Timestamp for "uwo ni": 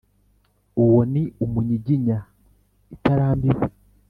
0.83-1.23